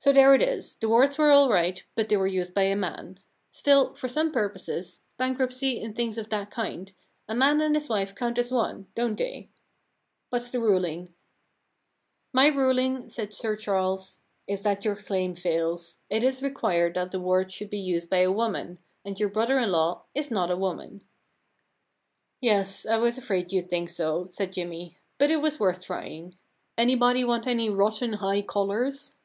[0.00, 2.62] * So there it is— the words were all right, but they were used by
[2.62, 3.20] a man.
[3.50, 6.90] Still, for some purposes— bankruptcy and things of that kind—
[7.28, 9.50] a man and his wife count as one, don't they?
[10.30, 11.12] What's the ruling?
[12.32, 15.98] My ruling,' said Sir Charles, * is that your claim fails.
[16.08, 19.58] It is required that the words should be used by a woman, and your brother
[19.58, 21.02] in law is not a woman.'
[21.74, 25.84] * Yes, I was afraid you'd think so,* said Jimmy, * but it was worth
[25.84, 26.38] trying.
[26.78, 29.16] Anybody want any rotten high collars